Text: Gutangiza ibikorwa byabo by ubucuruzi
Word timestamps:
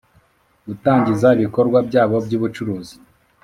Gutangiza 0.67 1.27
ibikorwa 1.37 1.77
byabo 1.87 2.15
by 2.25 2.33
ubucuruzi 2.37 2.95